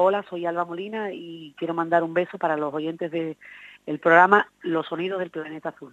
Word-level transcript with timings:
Hola, 0.00 0.24
soy 0.30 0.46
Alba 0.46 0.64
Molina 0.64 1.12
y 1.12 1.56
quiero 1.58 1.74
mandar 1.74 2.04
un 2.04 2.14
beso 2.14 2.38
para 2.38 2.56
los 2.56 2.72
oyentes 2.72 3.10
del 3.10 3.36
de 3.84 3.98
programa 3.98 4.48
Los 4.62 4.86
Sonidos 4.86 5.18
del 5.18 5.30
Planeta 5.30 5.70
Azul. 5.70 5.92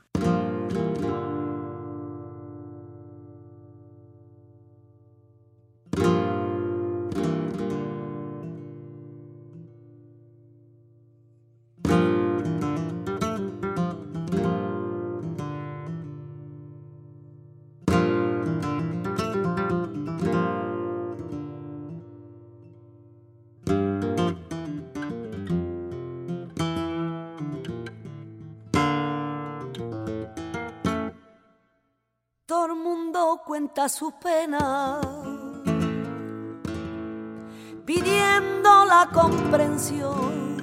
Cuenta 33.45 33.89
su 33.89 34.11
pena, 34.11 34.99
pidiendo 37.85 38.85
la 38.85 39.09
comprensión. 39.13 40.57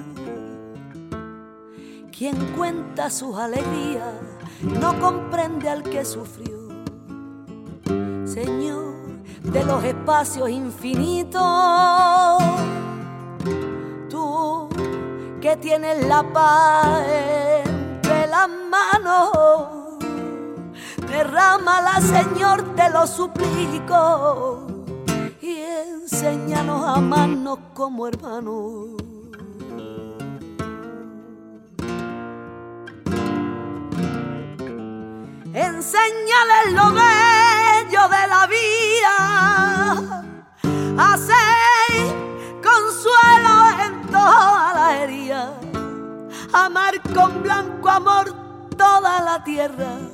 Quien 2.11 2.35
cuenta 2.55 3.09
sus 3.09 3.37
alegrías 3.37 4.15
no 4.61 4.99
comprende 4.99 5.69
al 5.69 5.83
que 5.83 6.03
sufrió. 6.03 6.67
Señor 8.25 8.93
de 9.41 9.63
los 9.63 9.83
espacios 9.83 10.49
infinitos, 10.49 11.41
tú 14.09 14.69
que 15.41 15.57
tienes 15.57 16.05
la 16.07 16.23
paz 16.23 17.03
entre 17.65 18.27
las 18.27 18.49
manos 18.49 19.72
Derrámala, 21.23 22.01
Señor, 22.01 22.75
te 22.75 22.89
lo 22.89 23.07
suplico. 23.07 24.67
Y 25.41 25.57
enséñanos 25.57 26.83
a 26.83 26.95
amarnos 26.95 27.59
como 27.73 28.07
hermanos. 28.07 28.89
Enséñale 35.53 36.71
lo 36.73 36.91
bello 36.91 38.03
de 38.15 38.27
la 38.27 38.47
vida. 38.57 39.15
Hacer 40.97 41.93
consuelo 42.61 43.55
en 43.85 43.93
toda 44.07 44.73
la 44.73 44.97
herida. 44.97 45.53
Amar 46.51 47.01
con 47.15 47.41
blanco 47.41 47.89
amor 47.89 48.25
toda 48.75 49.21
la 49.21 49.41
tierra 49.45 50.12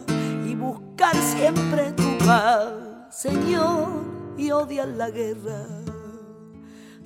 siempre 1.14 1.92
tu 1.94 2.18
paz, 2.26 2.74
Señor, 3.10 3.88
y 4.38 4.52
odiar 4.52 4.90
la 4.90 5.10
guerra. 5.10 5.66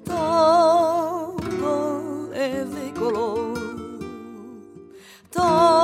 Todo 0.04 1.38
es 2.34 2.74
de 2.76 2.94
color, 2.94 3.54
todo 5.30 5.83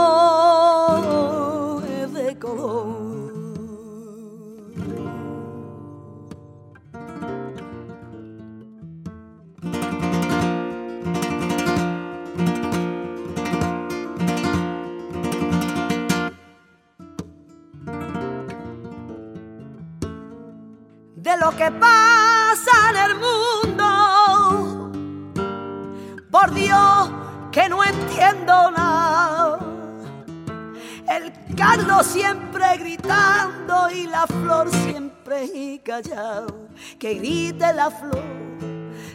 Que 37.10 37.16
grite 37.16 37.74
la 37.74 37.90
flor 37.90 38.22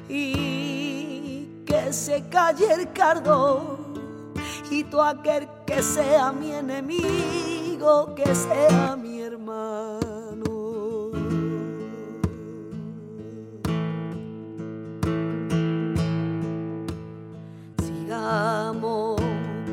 y 0.09 1.63
que 1.65 1.93
se 1.93 2.29
calle 2.29 2.67
el 2.73 2.93
cardo. 2.93 3.79
Y 4.69 4.83
tú 4.83 5.01
aquel 5.01 5.47
que 5.65 5.81
sea 5.81 6.33
mi 6.33 6.51
enemigo, 6.51 8.13
que 8.17 8.35
sea 8.35 8.97
mi 8.97 9.21
hermano. 9.21 10.03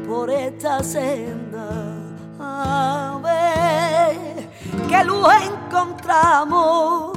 por 0.08 0.30
esta 0.30 0.84
senda 0.84 1.72
a 2.40 3.20
ver 3.24 4.50
qué 4.88 5.04
luz 5.06 5.28
encontramos, 5.44 7.11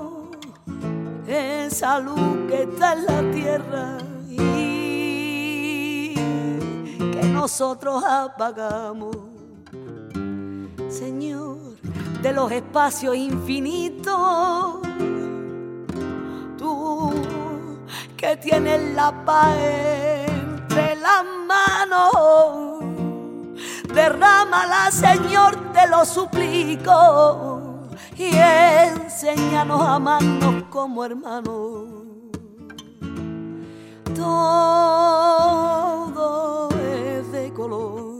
esa 1.35 1.99
luz 1.99 2.49
que 2.49 2.63
está 2.63 2.93
en 2.95 3.07
la 3.07 3.23
tierra 3.33 3.99
y 4.29 6.15
que 6.15 7.29
nosotros 7.33 8.03
apagamos. 8.05 9.17
Señor, 10.89 11.59
de 12.23 12.33
los 12.33 12.51
espacios 12.53 13.17
infinitos, 13.17 14.81
tú 16.57 17.13
que 18.17 18.37
tienes 18.37 18.95
la 18.95 19.25
paz 19.25 19.57
entre 19.59 20.97
las 20.97 21.25
manos 21.47 22.75
derrámala, 23.95 24.91
Señor, 24.91 25.73
te 25.73 25.87
lo 25.89 26.05
suplico, 26.05 27.54
y 28.17 28.31
enséñanos 28.37 29.81
a 29.81 29.95
amarnos 29.95 30.65
como 30.71 31.05
hermanos. 31.05 31.89
Todo 34.15 35.49
es 36.71 37.33
de 37.33 37.53
color, 37.53 38.19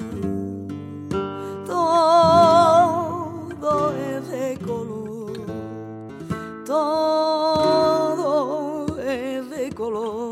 todo 1.67 3.93
es 3.95 4.29
de 4.29 4.59
color, 4.67 5.33
todo 6.67 7.81
es 9.01 9.49
de 9.51 9.73
color, 9.73 10.24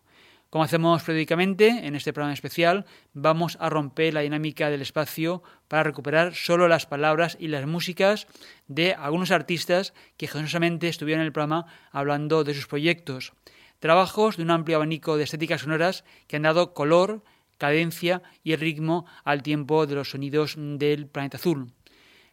Como 0.51 0.65
hacemos 0.65 1.03
periódicamente 1.03 1.87
en 1.87 1.95
este 1.95 2.15
programa 2.15 2.33
especial, 2.33 2.87
vamos 3.13 3.59
a 3.61 3.69
romper 3.69 4.15
la 4.15 4.21
dinámica 4.21 4.71
del 4.71 4.81
espacio 4.81 5.43
para 5.69 5.83
recuperar 5.83 6.35
solo 6.35 6.69
las 6.69 6.87
palabras 6.87 7.37
y 7.39 7.49
las 7.49 7.67
músicas 7.67 8.27
de 8.67 8.95
algunos 8.95 9.31
artistas 9.31 9.93
que 10.17 10.27
generosamente 10.27 10.89
estuvieron 10.89 11.21
en 11.21 11.27
el 11.27 11.35
programa 11.35 11.67
hablando 11.93 12.45
de 12.45 12.55
sus 12.55 12.67
proyectos. 12.67 13.35
Trabajos 13.79 14.39
de 14.39 14.43
un 14.43 14.51
amplio 14.51 14.79
abanico 14.79 15.19
de 15.19 15.25
estéticas 15.25 15.61
sonoras 15.61 16.03
que 16.27 16.37
han 16.37 16.45
dado 16.45 16.73
color, 16.73 17.23
cadencia 17.59 18.23
y 18.43 18.57
ritmo 18.57 19.05
al 19.25 19.43
tiempo 19.43 19.87
de 19.87 19.97
los 19.97 20.11
sonidos 20.11 20.55
del 20.57 21.07
planeta 21.07 21.37
azul. 21.37 21.73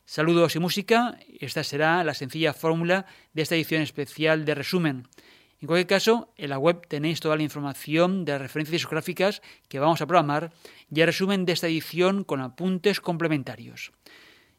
Saludos 0.05 0.55
y 0.55 0.59
música, 0.59 1.17
esta 1.39 1.63
será 1.63 2.03
la 2.03 2.13
sencilla 2.13 2.53
fórmula 2.53 3.07
de 3.33 3.41
esta 3.41 3.55
edición 3.55 3.81
especial 3.81 4.45
de 4.45 4.55
resumen. 4.55 5.07
En 5.59 5.67
cualquier 5.67 5.87
caso, 5.87 6.31
en 6.37 6.51
la 6.51 6.59
web 6.59 6.85
tenéis 6.87 7.19
toda 7.19 7.35
la 7.35 7.43
información 7.43 8.23
de 8.23 8.33
las 8.33 8.41
referencias 8.41 8.73
discográficas 8.73 9.41
que 9.67 9.79
vamos 9.79 10.01
a 10.01 10.05
programar 10.05 10.53
y 10.93 11.01
el 11.01 11.07
resumen 11.07 11.45
de 11.45 11.53
esta 11.53 11.67
edición 11.67 12.23
con 12.23 12.39
apuntes 12.41 13.01
complementarios. 13.01 13.91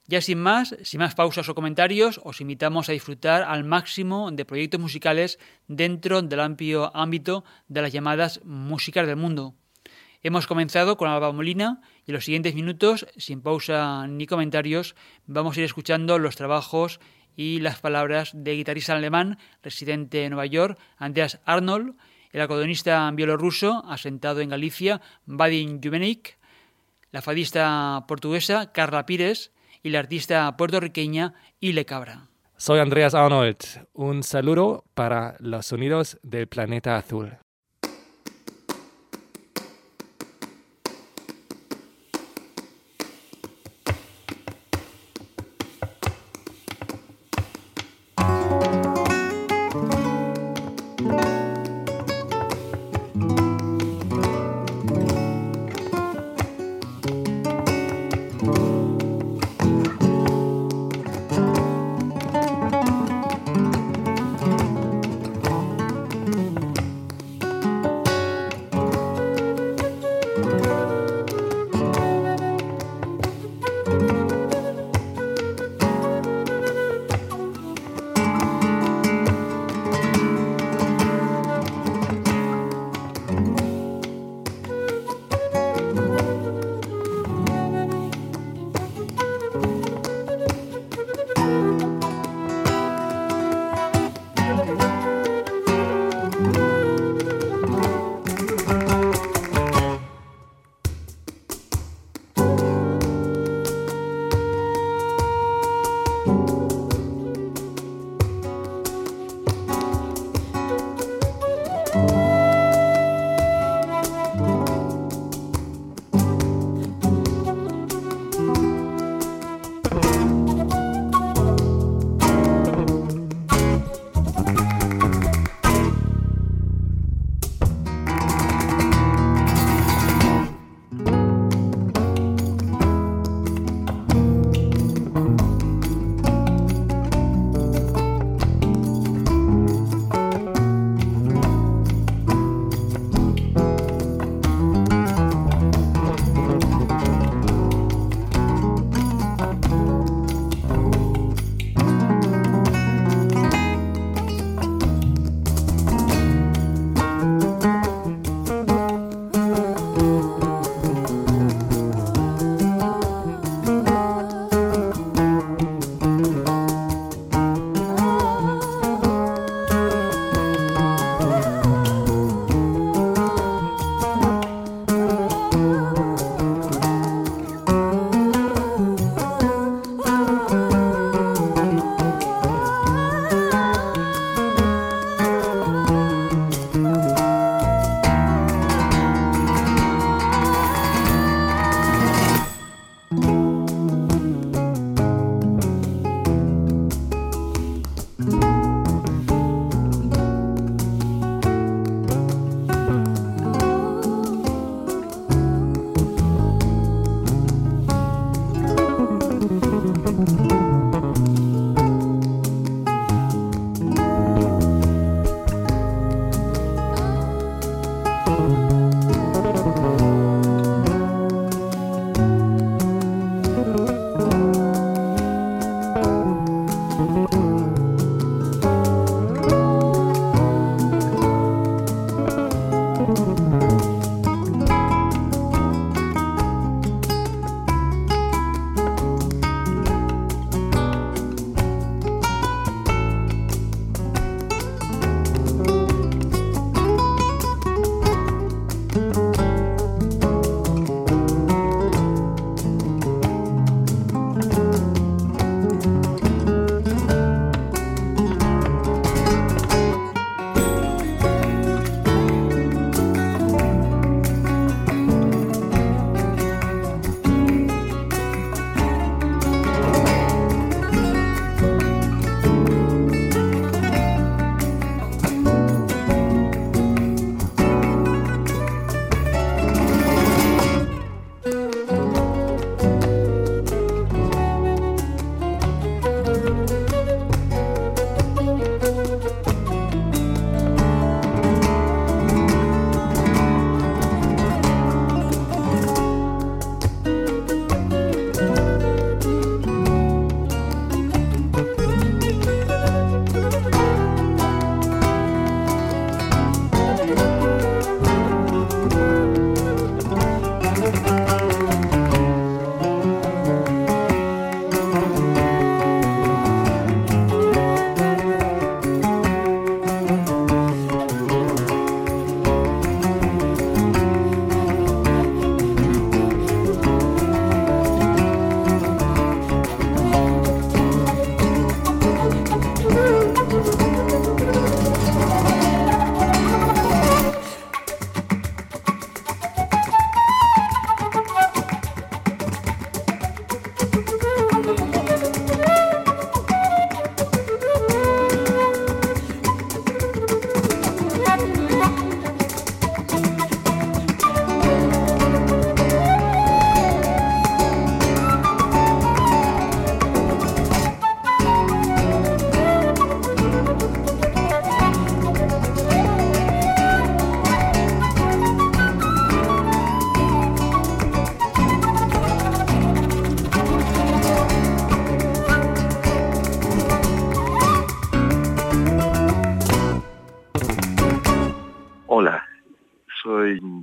Ya 0.09 0.21
sin 0.21 0.39
más, 0.39 0.77
sin 0.83 1.01
más 1.01 1.15
pausas 1.15 1.49
o 1.49 1.55
comentarios, 1.55 2.21
os 2.25 2.41
invitamos 2.41 2.89
a 2.89 2.93
disfrutar 2.93 3.43
al 3.43 3.65
máximo 3.65 4.31
de 4.33 4.45
proyectos 4.45 4.81
musicales 4.81 5.39
dentro 5.69 6.23
del 6.23 6.41
amplio 6.41 6.95
ámbito 6.97 7.45
de 7.69 7.83
las 7.83 7.93
llamadas 7.93 8.41
músicas 8.45 9.07
del 9.07 9.17
mundo. 9.17 9.55
Hemos 10.27 10.49
comenzado 10.49 10.97
con 10.97 11.09
Alba 11.09 11.31
Molina 11.31 11.81
y 12.05 12.11
en 12.11 12.15
los 12.15 12.25
siguientes 12.25 12.57
minutos, 12.57 13.07
sin 13.17 13.43
pausa 13.43 14.09
ni 14.09 14.27
comentarios, 14.27 14.97
vamos 15.29 15.57
a 15.57 15.61
ir 15.61 15.67
escuchando 15.67 16.19
los 16.19 16.35
trabajos 16.35 16.99
y 17.37 17.61
las 17.61 17.79
palabras 17.79 18.33
de 18.35 18.57
guitarrista 18.57 18.95
alemán 18.95 19.39
residente 19.63 20.25
en 20.25 20.31
Nueva 20.31 20.47
York, 20.47 20.81
Andreas 20.97 21.39
Arnold, 21.45 21.95
el 22.33 22.41
acordeonista 22.41 23.09
bielorruso 23.13 23.85
asentado 23.87 24.41
en 24.41 24.49
Galicia, 24.49 25.01
Vadim 25.27 25.81
Jumenik, 25.81 26.39
la 27.13 27.23
fadista 27.23 28.05
portuguesa 28.09 28.73
Carla 28.73 29.07
Pires 29.07 29.53
y 29.85 29.91
la 29.91 30.01
artista 30.01 30.57
puertorriqueña 30.57 31.35
Ile 31.61 31.85
Cabra. 31.85 32.27
Soy 32.57 32.81
Andreas 32.81 33.15
Arnold. 33.15 33.87
Un 33.93 34.25
saludo 34.25 34.83
para 34.95 35.37
los 35.39 35.67
sonidos 35.67 36.19
del 36.25 36.49
planeta 36.49 36.97
azul. 36.97 37.46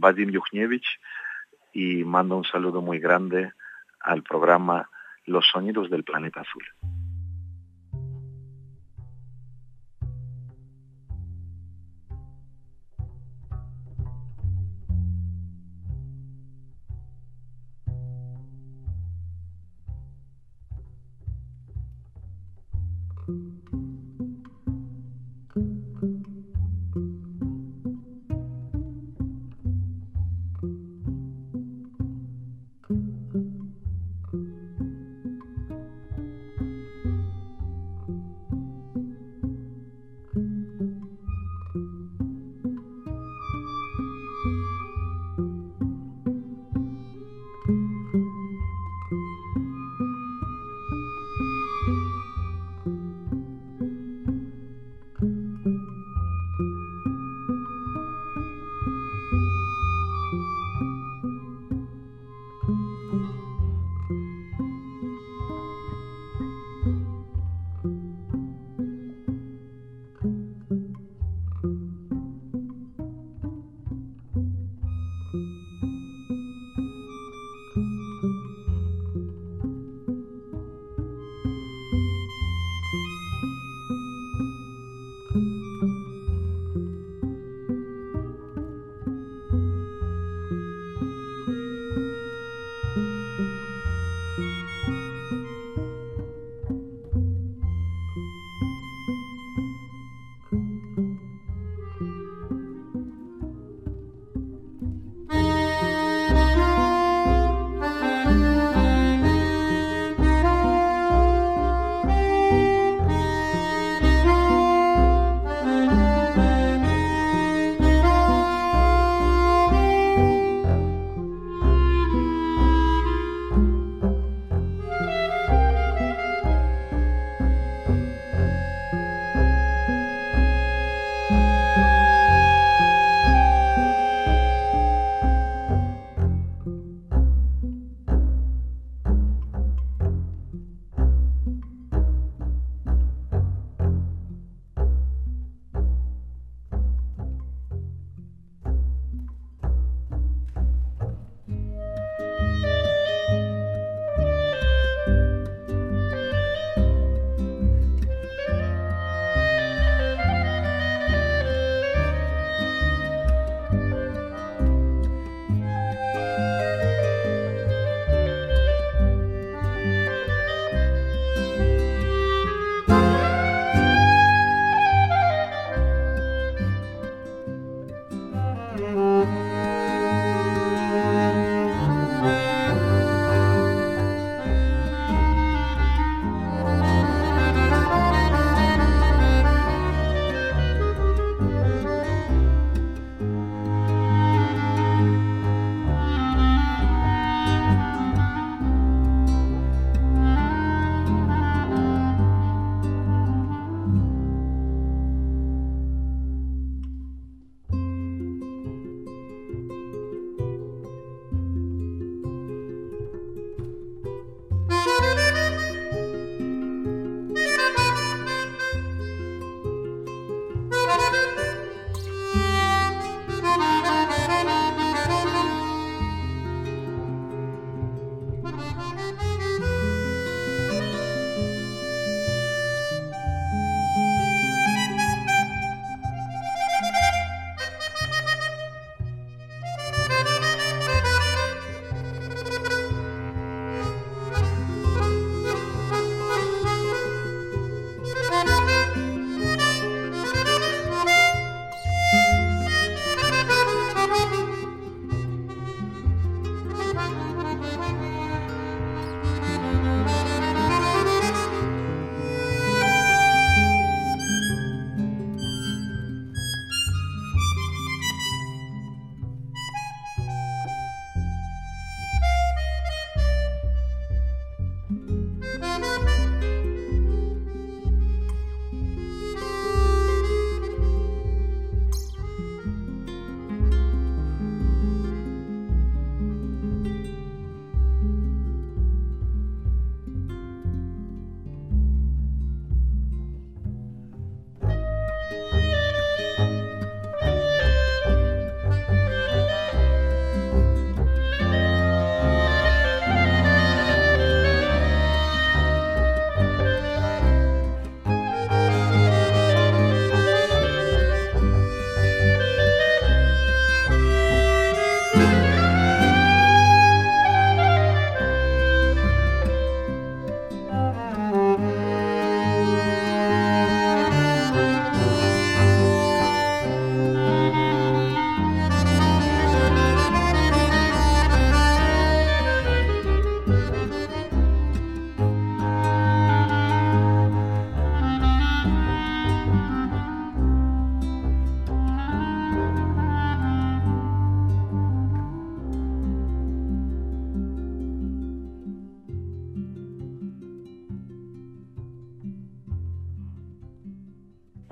Vadim 0.03 0.29
Yuchnievich 0.31 0.99
y 1.71 2.03
mando 2.03 2.35
un 2.37 2.43
saludo 2.43 2.81
muy 2.81 2.99
grande 2.99 3.53
al 4.01 4.21
programa 4.21 4.89
Los 5.25 5.47
Sonidos 5.47 5.89
del 5.89 6.03
Planeta 6.03 6.41
Azul. 6.41 6.63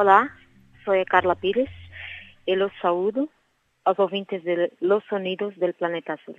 Olá, 0.02 0.32
sou 0.84 1.00
a 1.00 1.06
Carla 1.06 1.36
Pires 1.36 1.70
e 2.48 2.56
los 2.56 2.72
saúdo 2.82 3.30
aos 3.86 4.00
ouvintes 4.00 4.44
de 4.44 4.74
Los 4.82 5.04
Sonidos 5.06 5.56
del 5.60 5.76
Planeta 5.76 6.14
Azul. 6.14 6.38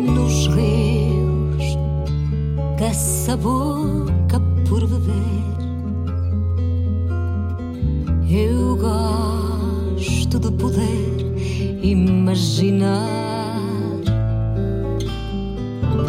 Nos 0.00 0.48
rios 0.56 1.76
dessa 2.78 3.36
boca 3.36 3.79
imaginar 12.30 13.08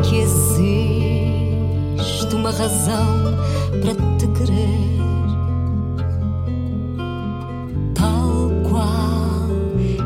que 0.03 0.17
existe 0.19 1.25
uma 2.35 2.51
razão 2.51 3.37
para 3.81 3.95
te 4.19 4.27
querer. 4.27 5.01
Tal 7.95 8.51
qual 8.69 9.49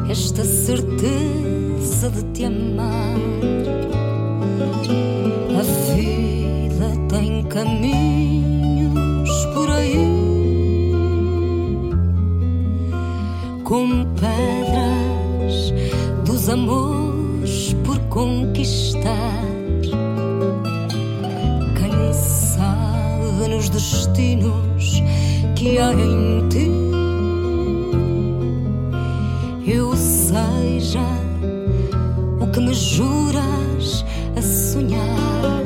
esta 0.10 0.46
certeza 0.46 2.10
de 2.12 2.24
te 2.32 2.46
amar. 2.46 3.16
A 5.58 5.64
vida 5.94 6.88
tem 7.10 7.44
caminhos 7.44 9.30
por 9.54 9.70
aí 9.70 10.24
com 13.66 14.06
pedras 14.16 14.85
dos 16.46 16.50
amores 16.50 17.76
por 17.84 17.98
conquistar. 18.10 19.42
Quem 21.76 22.14
sabe 22.14 23.48
nos 23.50 23.70
destinos 23.70 25.02
que 25.56 25.80
há 25.80 25.92
em 25.94 26.48
ti? 26.50 26.70
Eu 29.66 29.96
seja 29.96 31.00
o 32.40 32.48
que 32.52 32.60
me 32.60 32.74
juras 32.74 34.06
a 34.38 34.42
sonhar. 34.42 35.64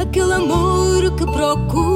Aquele 0.00 0.32
amor 0.32 1.14
que 1.16 1.26
procuras, 1.26 1.91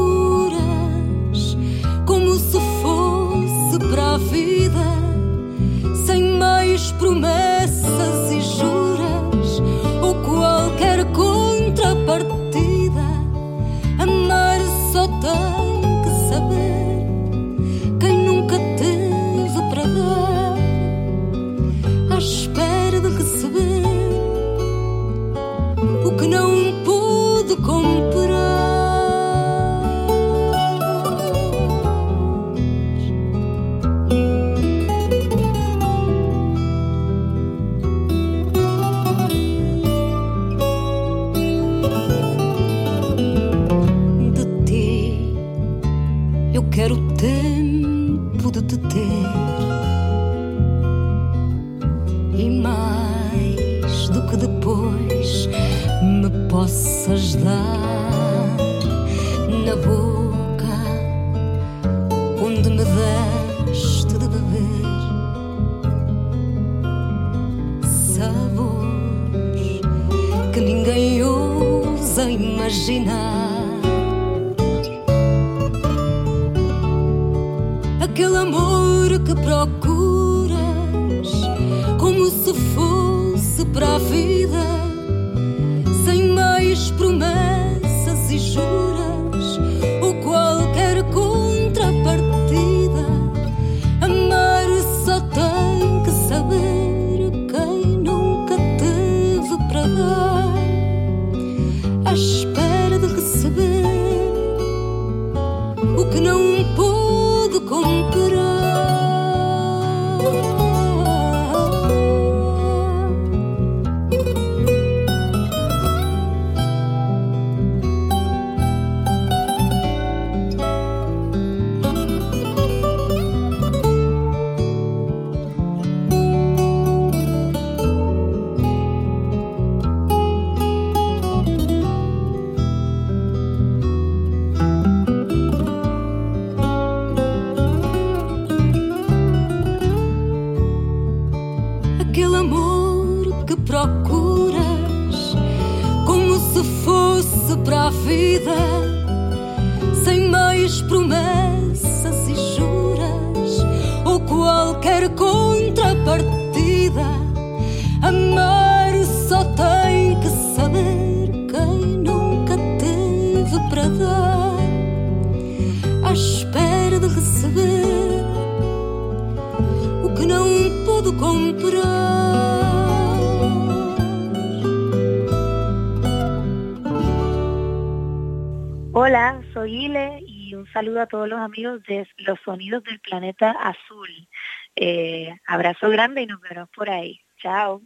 saludo 180.72 181.00
a 181.00 181.07
todos 181.07 181.29
los 181.29 181.40
amigos 181.40 181.83
de 181.85 182.07
Los 182.18 182.38
Sonidos 182.44 182.83
del 182.85 183.00
Planeta 183.00 183.50
Azul. 183.50 184.29
Eh, 184.74 185.35
abrazo 185.46 185.88
grande 185.88 186.22
y 186.22 186.26
nos 186.26 186.40
vemos 186.40 186.68
por 186.70 186.90
ahí. 186.90 187.20
Chao. 187.38 187.83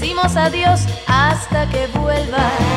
Decimos 0.00 0.36
adiós 0.36 0.86
hasta 1.08 1.68
que 1.70 1.88
vuelvas. 1.88 2.67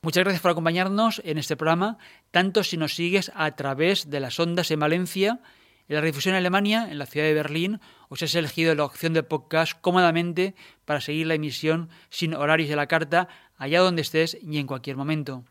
Muchas 0.00 0.24
gracias 0.24 0.42
por 0.42 0.52
acompañarnos 0.52 1.22
en 1.24 1.38
este 1.38 1.56
programa, 1.56 1.98
tanto 2.30 2.64
si 2.64 2.76
nos 2.76 2.94
sigues 2.94 3.30
a 3.34 3.54
través 3.56 4.10
de 4.10 4.20
las 4.20 4.38
ondas 4.38 4.70
en 4.70 4.80
Valencia, 4.80 5.40
en 5.88 5.96
la 5.96 6.02
difusión 6.02 6.34
en 6.34 6.40
Alemania, 6.40 6.88
en 6.90 6.98
la 6.98 7.06
ciudad 7.06 7.26
de 7.26 7.34
Berlín, 7.34 7.80
o 8.08 8.16
si 8.16 8.24
has 8.24 8.34
elegido 8.34 8.74
la 8.74 8.84
opción 8.84 9.12
de 9.12 9.22
podcast 9.22 9.74
cómodamente 9.80 10.54
para 10.84 11.00
seguir 11.00 11.26
la 11.26 11.34
emisión 11.34 11.88
sin 12.10 12.34
horarios 12.34 12.68
de 12.68 12.76
la 12.76 12.86
carta, 12.86 13.28
allá 13.56 13.80
donde 13.80 14.02
estés 14.02 14.36
y 14.40 14.58
en 14.58 14.66
cualquier 14.66 14.96
momento. 14.96 15.44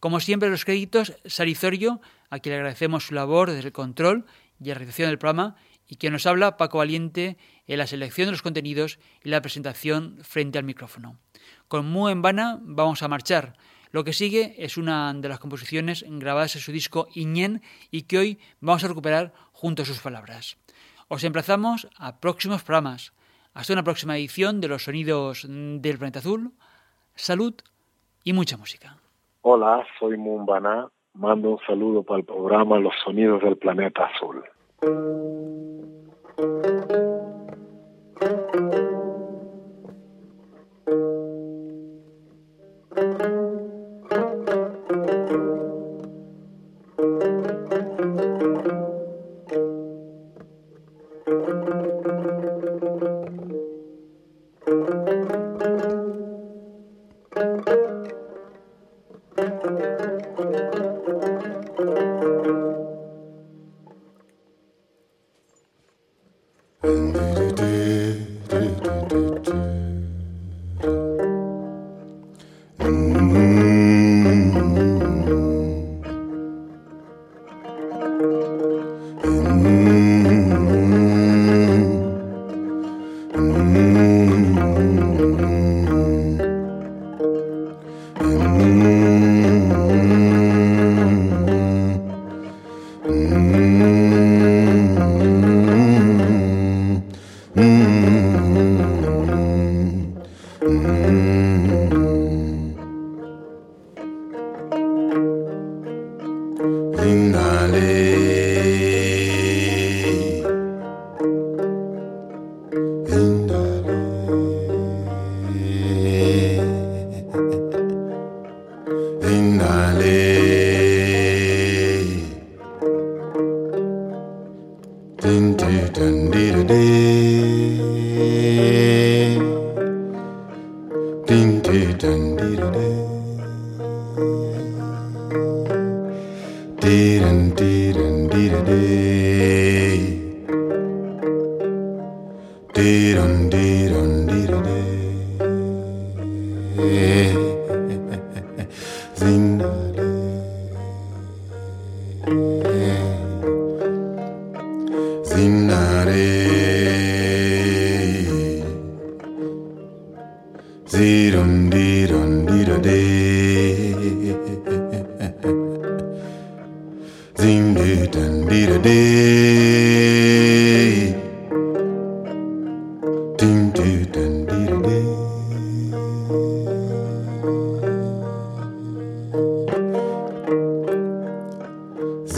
Como 0.00 0.20
siempre, 0.20 0.50
los 0.50 0.64
créditos, 0.64 1.14
Sarizorio, 1.24 2.00
a 2.30 2.38
quien 2.38 2.52
le 2.52 2.58
agradecemos 2.58 3.06
su 3.06 3.14
labor 3.14 3.50
desde 3.50 3.68
el 3.68 3.72
control 3.72 4.26
y 4.60 4.68
la 4.68 4.74
realización 4.74 5.08
del 5.08 5.18
programa, 5.18 5.56
y 5.88 5.96
que 5.96 6.10
nos 6.10 6.26
habla 6.26 6.56
Paco 6.56 6.78
Valiente 6.78 7.38
en 7.66 7.78
la 7.78 7.86
selección 7.86 8.26
de 8.26 8.32
los 8.32 8.42
contenidos 8.42 8.98
y 9.24 9.30
la 9.30 9.40
presentación 9.40 10.18
frente 10.22 10.58
al 10.58 10.64
micrófono. 10.64 11.16
Con 11.66 11.90
Mu 11.90 12.08
en 12.08 12.22
Vana 12.22 12.58
vamos 12.60 13.02
a 13.02 13.08
marchar. 13.08 13.54
Lo 13.90 14.04
que 14.04 14.12
sigue 14.12 14.54
es 14.58 14.76
una 14.76 15.12
de 15.14 15.28
las 15.28 15.38
composiciones 15.40 16.04
grabadas 16.06 16.54
en 16.56 16.60
su 16.60 16.72
disco 16.72 17.08
Iñén 17.14 17.62
y 17.90 18.02
que 18.02 18.18
hoy 18.18 18.38
vamos 18.60 18.84
a 18.84 18.88
recuperar 18.88 19.32
junto 19.52 19.82
a 19.82 19.86
sus 19.86 20.00
palabras. 20.00 20.58
Os 21.08 21.24
emplazamos 21.24 21.88
a 21.96 22.20
próximos 22.20 22.62
programas. 22.62 23.14
Hasta 23.54 23.72
una 23.72 23.82
próxima 23.82 24.16
edición 24.18 24.60
de 24.60 24.68
Los 24.68 24.84
Sonidos 24.84 25.46
del 25.48 25.98
Planeta 25.98 26.18
Azul. 26.18 26.52
Salud 27.14 27.54
y 28.22 28.34
mucha 28.34 28.58
música. 28.58 28.98
Hola, 29.40 29.86
soy 29.98 30.18
Mumbana. 30.18 30.88
Mando 31.14 31.52
un 31.52 31.58
saludo 31.66 32.02
para 32.02 32.20
el 32.20 32.26
programa 32.26 32.78
Los 32.78 32.94
Sonidos 33.02 33.42
del 33.42 33.56
Planeta 33.56 34.04
Azul. 34.04 34.44
thank 34.80 34.90
you 38.54 38.87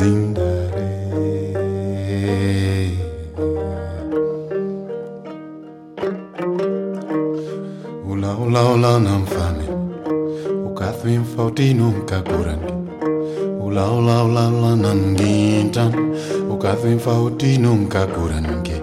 zindare 0.01 0.89
Ula 8.11 8.31
ula 8.45 8.63
ula 8.75 8.93
namfane 9.07 9.67
Ukathwin 10.69 11.25
fautinum 11.25 12.09
kakurani 12.09 12.73
Ula 13.61 13.85
ula 13.99 14.17
ula 14.25 14.45
ula 14.49 14.73
nangintan 14.85 15.93
Ukathwin 16.49 16.99
fautinum 16.99 17.85
kakurange 17.93 18.81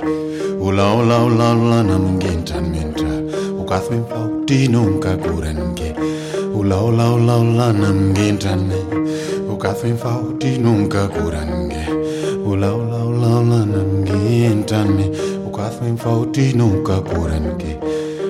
Ula 0.61 0.85
ula 1.01 1.17
ula 1.25 1.47
ula 1.57 1.79
nangintan 1.89 2.69
minta 2.69 3.09
Ukathwin 3.61 4.05
fautinum 4.05 5.01
kakurange 5.01 5.89
Ula 6.53 6.77
ula 6.89 7.05
ula 7.17 7.35
ula 7.41 7.67
nangintan 7.73 8.61
minta 8.69 8.86
Ukathu 9.57 9.87
infauti 9.87 10.57
nunca 10.59 11.07
curangue 11.07 11.81
Ula 12.45 12.75
ula 12.75 12.99
ula 13.09 13.29
ula 13.41 13.65
nangi 13.65 14.45
entame 14.45 15.09
Ukathu 15.47 15.87
infauti 15.87 16.53
nunca 16.53 17.01
curangue 17.01 17.79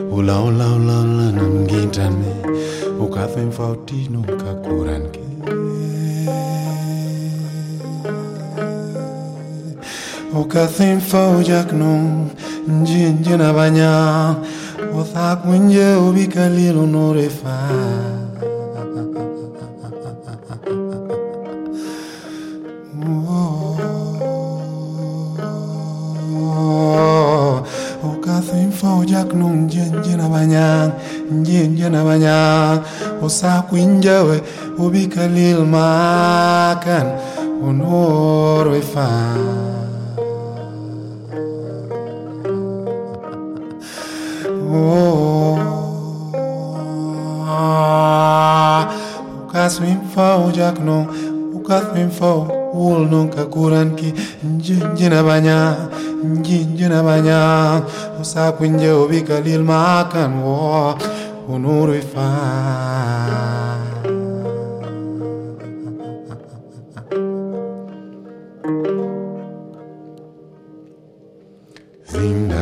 Ula 0.09 0.39
ula 0.39 0.67
ula 0.79 0.95
ula 1.03 1.31
nangi 1.31 1.75
entame 1.75 2.31
Ukathu 2.99 3.39
infauti 3.39 4.07
nunca 4.09 4.55
curangue 4.63 5.19
Ukathu 10.31 10.83
infaujac 10.83 11.73
nun 11.73 12.29
Njinjina 12.67 13.53
banya. 13.53 14.35
Uthak 14.99 15.45
mwenje 15.45 15.95
ubikalil 15.95 16.77
unorefa 16.77 17.57
njinje 31.39 31.89
na 31.89 32.01
banya 32.07 32.37
osakwinjawe 33.25 34.37
ubikalil 34.77 35.59
makan 35.65 37.07
unorwefa 37.67 39.09
oh, 44.73 45.59
ah, 47.49 48.81
ukaswimfa 49.45 50.37
ujakno 50.37 50.97
ukaswimfa 51.53 52.57
Ul 52.77 53.09
nunca 53.09 53.45
curan 53.49 53.95
ki 53.95 54.13
njinjina 54.43 55.23
banya 55.23 55.75
njinjina 56.23 57.01
banya 57.03 57.81
usakwinje 58.21 58.91
ubikalil 58.91 59.63
makan 59.63 60.43
wo 60.45 60.93
unuru 61.53 61.93
ifaa 61.95 63.77
Zinda 72.11 72.56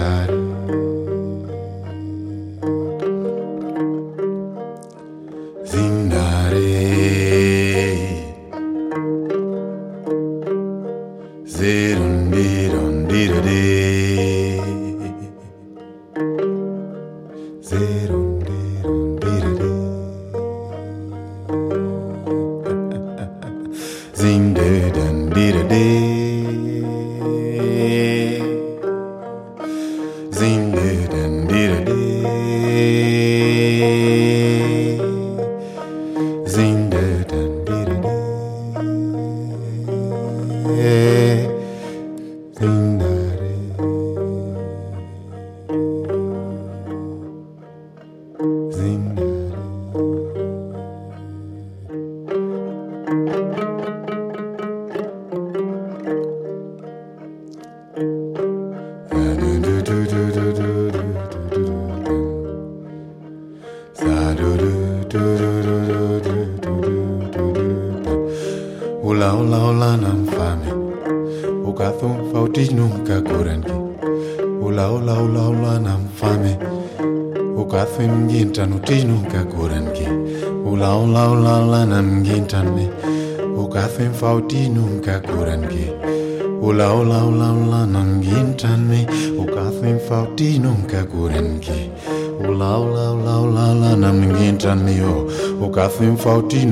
nunca 95.75 95.87
hacen 95.87 96.17
falta 96.17 96.55
y 96.55 96.65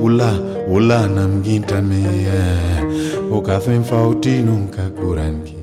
ula 0.00 0.32
ula 0.68 1.08
nam 1.08 1.42
gintane 1.42 2.04
o 3.32 3.42
que 3.42 3.50
hacen 3.50 3.84
falta 3.84 4.28
y 4.28 4.42
nunca 4.42 4.88
curan 4.94 5.42
que 5.42 5.58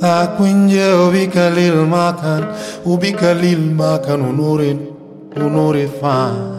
Takwinje 0.00 0.94
ubikalil 0.94 1.86
makan 1.90 2.54
ubikalil 2.84 3.74
makan 3.74 4.22
unurin 4.30 4.78
unurin 5.34 5.90
fan 6.00 6.54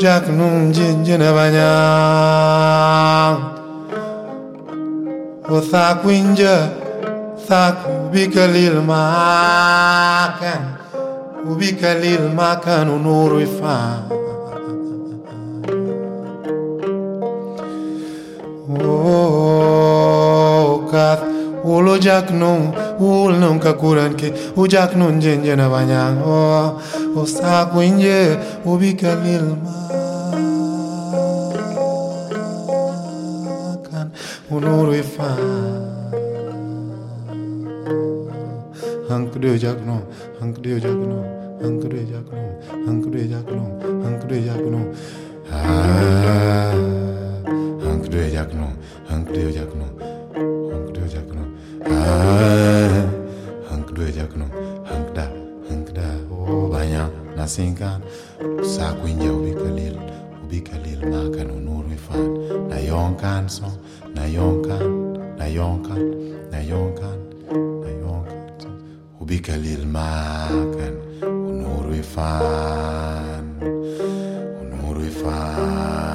Jack 0.00 0.26
num 0.26 0.72
jin 0.74 1.04
jin 1.06 1.22
abanyang 1.22 2.72
وثاق 5.52 6.06
وينجا 6.06 6.68
ثاق 7.48 7.76
وبك 8.04 8.36
للمكان 8.36 9.82
وبك 11.48 11.82
للمكان 11.84 12.88
ونور 12.88 13.32
وفاق 13.34 14.22
Kath, 20.92 21.24
ulo 21.64 21.96
jak 21.96 22.28
nung, 22.36 22.68
ul 23.00 23.32
nung 23.40 23.56
kakuran 23.56 24.12
ke, 24.12 24.28
u 24.60 24.68
jak 24.68 24.92
nun 24.92 25.24
jenjena 25.24 25.72
banyang, 25.72 26.20
oh, 26.20 26.76
o, 27.16 27.24
o 27.24 27.24
sak 27.24 27.72
winje, 27.72 28.36
ubi. 28.68 28.92
Hungry 39.52 39.68
Jacono, 39.68 40.06
Hungry 40.40 40.80
Jacono, 40.80 41.58
Hungry 41.60 42.06
Jacono, 42.08 42.58
Hungry 42.86 43.28
Jacono, 43.28 43.78
Hungry 44.00 44.40
Jacono, 44.46 44.80
Hungry 47.84 48.30
Jacono, 48.32 48.76
Hungry 49.10 49.52
Jacono, 49.52 49.86
Hungry 50.72 51.06
Jacono, 51.06 51.44
Hungry 53.68 54.10
Jacono, 54.10 54.46
Hungda, 54.88 55.26
Hungda, 55.68 56.08
oh, 56.30 56.68
Banya, 56.70 57.10
Nasinka, 57.36 58.00
Sakwinja, 58.62 59.28
Ubikalil, 59.30 60.00
Ubikalil, 60.48 61.00
Makan, 61.12 61.50
Unur, 61.60 61.84
we 61.90 61.96
find 61.96 62.72
Nayonkan 62.72 63.50
song, 63.50 63.76
Nayonkan, 64.14 65.36
Nayonkan, 65.36 66.00
Nayonkan. 66.50 67.11
Unuru 71.22 71.94
ifan, 71.96 73.60
unuru 74.72 75.02
ifan. 75.08 76.12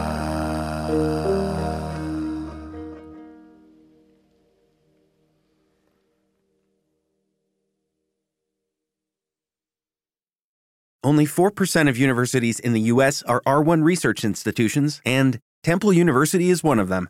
Only 11.03 11.25
4% 11.25 11.89
of 11.89 11.97
universities 11.97 12.59
in 12.59 12.73
the 12.73 12.81
U.S. 12.81 13.23
are 13.23 13.41
R1 13.47 13.83
research 13.83 14.23
institutions, 14.23 15.01
and 15.05 15.39
Temple 15.63 15.91
University 15.91 16.49
is 16.49 16.63
one 16.63 16.79
of 16.79 16.89
them. 16.89 17.09